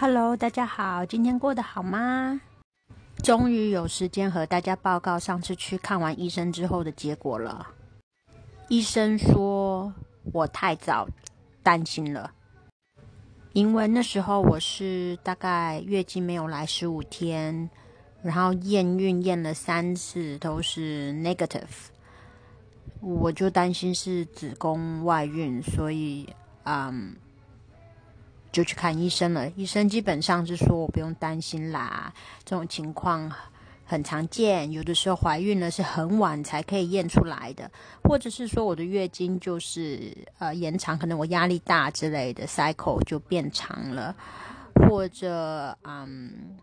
[0.00, 2.40] Hello，大家好，今天过得好吗？
[3.22, 7.66] 终于有时间和大家报告上次去看完医生之后的结果了。
[8.68, 9.92] 医生说
[10.32, 11.06] 我太早
[11.62, 12.32] 担心了，
[13.52, 17.68] 因为那时候我是大概月经没有来十五天，
[18.22, 21.90] 然后验孕验了三次都是 negative，
[23.02, 26.26] 我就担心是子宫外孕，所以
[26.64, 27.14] 嗯。
[28.52, 29.48] 就去看医生了。
[29.56, 32.12] 医生基本上是说我不用担心啦，
[32.44, 33.30] 这种情况
[33.84, 34.70] 很常见。
[34.72, 37.70] 有的时候怀孕了是很晚才可以验出来的，
[38.02, 44.14] 或者是说我的月经就是呃延长，可能我压力大之类的，cycle 就变长了，
[44.74, 46.56] 或者嗯，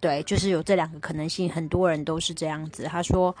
[0.00, 1.48] 对，就是有这两个可能性。
[1.50, 2.84] 很多人都是这样子。
[2.84, 3.34] 他说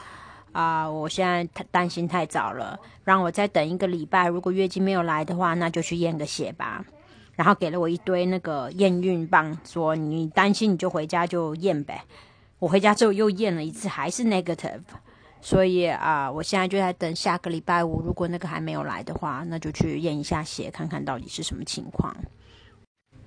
[0.52, 4.26] 啊，我现在太担心太早了，让我再等一个礼拜。
[4.28, 6.84] 如果月经没有来的话，那就去验个血吧。
[7.40, 12.04] 然后给了我一堆那个验孕棒，说你担心你就回家就验呗。
[12.58, 14.82] 我回家之后又验了一次，还是 negative。
[15.40, 22.14] 所以啊，我现在就在等下个礼拜五，如果那个还没有来的话，那就去验一下血，看看到底是什么情况。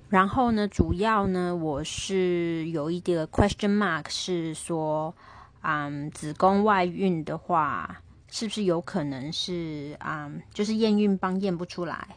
[0.09, 5.16] 然后呢，主要呢，我是有一个 question mark，是说，
[5.64, 12.09] 嗯，子宫外孕的话，是不是有可能是啊，就是验孕棒验不出来？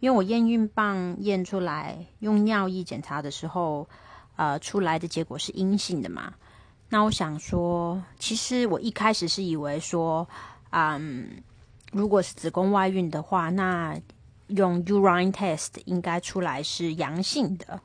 [0.00, 3.88] 因为我验孕棒验出来，用尿液检查的时候，
[4.36, 6.34] 呃，出来的结果是阴性的嘛。
[6.90, 10.28] 那我想说，其实我一开始是以为说，
[10.70, 11.42] 嗯，
[11.92, 13.98] 如果是子宫外孕的话，那
[14.46, 17.80] 用 urine test 应该出来是阳性的。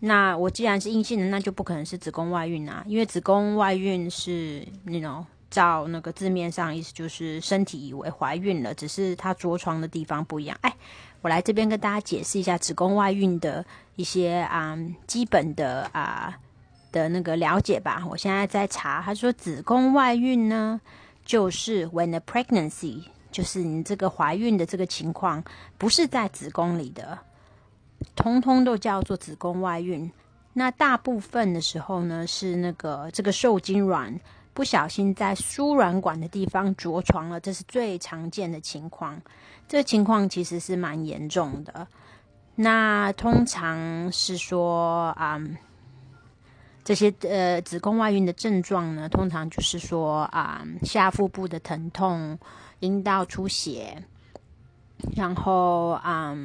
[0.00, 5.26] 那我既然是阴性的，那就不可能是子宫外孕啊，因为子宫外孕是那种。
[5.50, 10.56] 照那个字面上意思就是身体以为怀孕了，只是它着床的地方不一样。
[10.60, 10.74] 哎，
[11.22, 13.64] 我来这边跟大家解释一下子宫外孕的
[13.96, 16.38] 一些啊基本的啊
[16.92, 18.04] 的那个了解吧。
[18.10, 20.80] 我现在在查，他说子宫外孕呢，
[21.24, 25.42] 就是 when a pregnancy，就是你这个怀孕的这个情况
[25.78, 27.18] 不是在子宫里的，
[28.14, 30.10] 通通都叫做子宫外孕。
[30.52, 34.20] 那大部分的时候呢，是那个这个受精卵。
[34.58, 39.22] 不小心在输卵管的地方着床了，这是最常见的情况。
[39.68, 41.86] 这情况其实是蛮严重的。
[42.56, 45.40] 那通常是说啊，
[46.82, 52.36] 这些呃子宫外孕的症状呢，通常就是说啊下腹部的疼痛、
[52.80, 54.02] 阴道出血，
[55.14, 56.36] 然后啊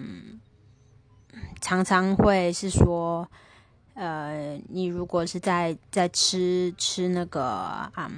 [1.61, 3.27] 常常会是说。
[3.95, 8.11] 呃，你如果是在在吃吃那个啊，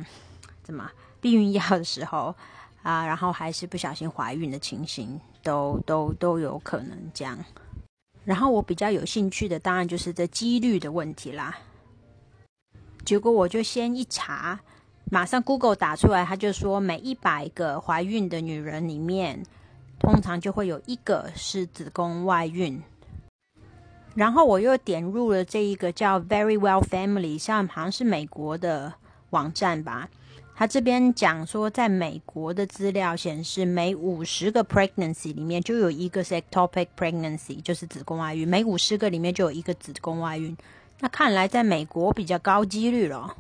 [0.64, 2.34] 怎么避孕药的时候
[2.82, 7.38] 啊，然后还是不小心怀孕的情形，都都都有可能这样。
[8.24, 11.58] 然后我比较有兴趣的，当然就是这几率的问题啦。
[13.04, 14.60] 结果我就先一查，
[15.12, 19.44] 马上 Google 打出来，他就说每一百个怀孕的女人里面，
[20.00, 22.82] 通常就会有一个是子宫外孕。
[24.16, 28.94] 然后我又点入了这一个叫 Very Well Family，像好像是美国的
[29.32, 30.10] 网站吧。
[30.56, 38.48] 他这边讲说，在美国的资料显示，每五十个 pregnancy 里面就有一个是 ectopic pregnancy，就是子宫外孕。
[38.48, 40.56] 每五十个里面就有一个子宫外孕。
[41.02, 43.36] 那看来在美国比较高几率了。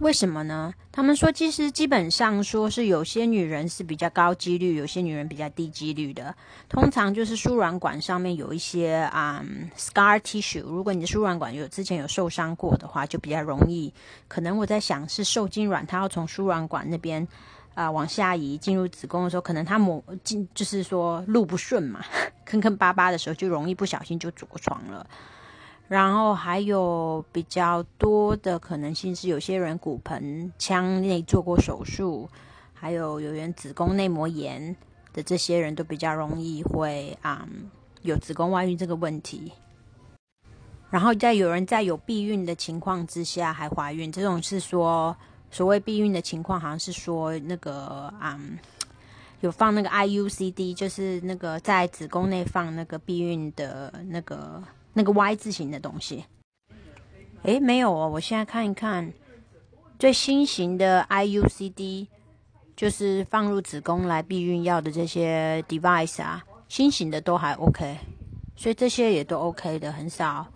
[0.00, 0.72] 为什么呢？
[0.92, 6.34] 他们说，其实基本上说是有些女人是比较高几率，有些女人比较低几率的。
[6.68, 9.44] 通常就是输卵管上面有一些啊
[9.76, 13.92] scar tissue，如果你的输卵管有之前有受伤过的话，就比较容易。
[14.28, 17.26] 可能我在想是受精卵，它要从输卵管那边
[17.74, 22.04] 啊往下移进入子宫的时候，可能它抹进就是说路不顺嘛，
[22.44, 25.06] 坑坑巴巴的时候就容易不小心就着床了。
[25.88, 32.28] 然后还有比较多的可能性是，有些人骨盆腔内做过手术，
[32.74, 34.74] 还有有人子宫内膜炎
[35.12, 37.46] 的这些人都比较容易会啊
[38.02, 39.52] 有子宫外孕这个问题。
[40.90, 45.16] 然后在有人在有避孕的情况之下还怀孕，这种是说
[45.52, 48.36] 所谓避孕的情况，好像是说那个啊
[49.40, 54.60] 有放那个 IUCD，就是那个在子宫内放那个避孕的那个。
[54.98, 56.24] 那个 Y 字形的东西，
[57.42, 58.08] 诶，没有哦。
[58.08, 59.12] 我现在看一看
[59.98, 62.06] 最新型的 IUCD，
[62.74, 67.98] 就是放入子宫来避孕药的这些 device 啊，新型的都还 OK，
[68.56, 70.46] 所以这些也都 OK 的，很少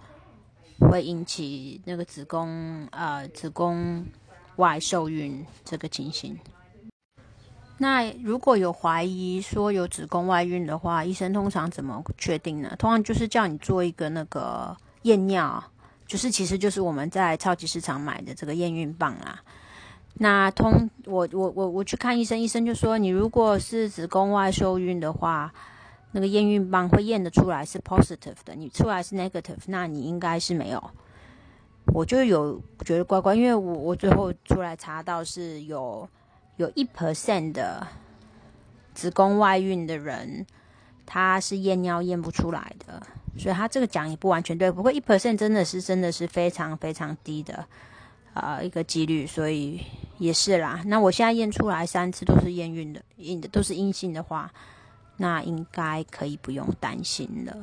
[0.90, 4.02] 会引起那个子宫呃子宫
[4.56, 6.34] 外受孕这个情形。
[7.80, 12.76] 那如果有怀疑说有子宫外孕的话，医生通常怎么确定呢？
[12.78, 15.64] 通常就是叫你做一个那个验尿，
[16.06, 19.40] 就是其实就是我们在超级市场买的这个验孕棒啦。
[20.14, 25.52] 那通我我我我去看医生，医生就说你如果是子宫外受孕的话。
[26.12, 30.90] 那个验孕棒会验得出来是 positive 的，你出来是 negative，那你应该是没有。
[31.94, 36.08] 我就有觉得怪怪，因为我我最后出来查到是有
[36.60, 37.88] 有一 percent 的
[38.92, 40.44] 子宫外孕的人，
[41.06, 43.02] 他是验尿验不出来的，
[43.38, 44.70] 所以他这个讲也不完全对。
[44.70, 47.64] 不过一 percent 真的是真的是非常非常低的
[48.34, 49.80] 啊一个几率，所以
[50.18, 50.82] 也是啦。
[50.84, 54.52] 那我现在验出来三次都是验孕的，阴的都是阴性的话。
[55.16, 57.54] 那应该可以不用担心了，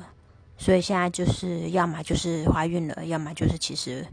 [0.59, 4.05] 所以现在就是要么就是怀孕了，要么就是其实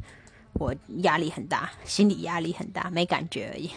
[0.54, 3.70] 我压力很大，心理压力很大，没感觉而已。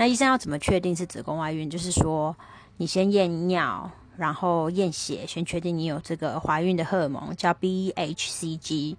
[0.00, 1.68] 那医生要怎么确定是子宫外孕？
[1.68, 2.34] 就是说
[2.78, 8.96] 你先验尿，然后验血，先确定你有这个怀孕的荷尔蒙，叫 BHCG，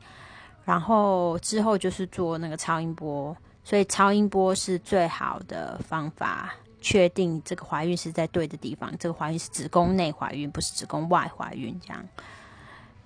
[0.64, 6.54] 然后之后就是做那个超音波，所以超音波是最好的方法。
[6.80, 11.80] 确定这个怀孕是在对的地方，这个怀孕是子宫内怀孕，不是子宫外怀孕。
[11.84, 12.08] 这样，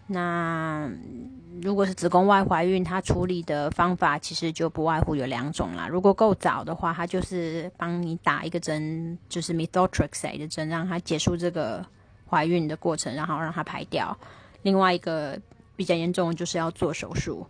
[0.07, 0.89] 那
[1.61, 5.87] 如果是子宫外怀孕，它处理的方法其实就不外乎有两种啦。
[5.87, 11.83] 如果够早的话，它就是帮你打一个针，就是 methotrexate 的针，让它结束这个
[12.29, 14.15] 怀孕的过程，然后让它排掉。
[14.61, 15.39] 另外一个
[15.75, 17.47] 比较严重，就是要做手术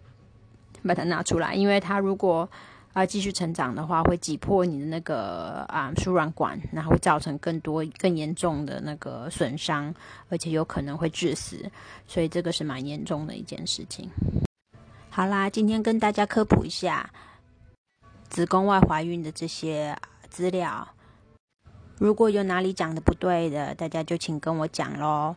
[0.83, 2.49] 把它拿出来，因为它如果
[2.95, 9.93] 啊，继续成长的话，会挤破你的那个啊输卵管，然后会造成更多更严重的那个损伤，
[10.29, 11.69] 而且有可能会致死，
[12.07, 14.09] 所以这个是蛮严重的一件事情。
[15.09, 17.09] 好啦，今天跟大家科普一下
[18.29, 19.93] 子宫外怀孕的这些
[20.29, 20.87] 资料，
[21.97, 25.35] 如果有哪里讲的不对的，大家就请跟我讲喽。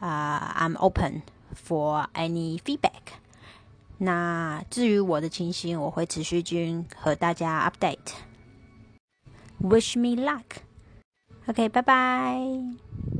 [0.00, 1.20] 啊，I'm open
[1.54, 3.20] for any feedback。
[3.98, 8.12] 那至于我的情形，我会持续均和大家 update。
[9.60, 10.44] Wish me luck。
[11.46, 12.83] OK，拜拜。